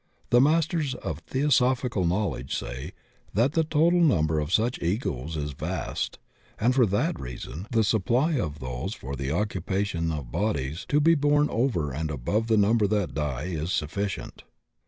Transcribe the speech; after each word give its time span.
The 0.31 0.41
Masters 0.41 0.95
of 0.95 1.19
theosophical 1.19 2.05
knowledge 2.07 2.57
say 2.57 2.93
that 3.35 3.53
flie 3.53 3.65
total 3.69 3.99
number 4.01 4.39
of 4.39 4.51
such 4.51 4.81
egos 4.81 5.37
is 5.37 5.51
vast, 5.51 6.17
and 6.59 6.73
for 6.73 6.87
that 6.87 7.19
reason 7.19 7.67
the 7.69 7.83
supply 7.83 8.39
of 8.39 8.57
those 8.57 8.95
for 8.95 9.15
the 9.15 9.29
occupation 9.29 10.11
of 10.11 10.31
bodies 10.31 10.87
to 10.89 10.99
be 10.99 11.13
bom 11.13 11.51
over 11.51 11.93
and 11.93 12.09
above 12.09 12.47
the 12.47 12.57
number 12.57 12.87
that 12.87 13.13
die 13.13 13.43
is 13.43 13.69
suflScient. 13.69 14.39